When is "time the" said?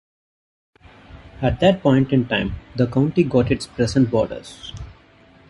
2.27-2.87